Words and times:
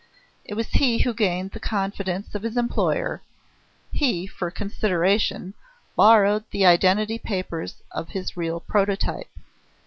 It 0.45 0.55
was 0.55 0.67
he 0.69 1.03
who 1.03 1.13
gained 1.13 1.51
the 1.51 1.59
confidence 1.59 2.33
of 2.33 2.41
his 2.41 2.57
employer; 2.57 3.21
he, 3.91 4.25
for 4.25 4.47
a 4.47 4.51
consideration, 4.51 5.53
borrowed 5.95 6.45
the 6.49 6.65
identity 6.65 7.19
papers 7.19 7.83
of 7.91 8.09
his 8.09 8.35
real 8.35 8.59
prototype. 8.59 9.29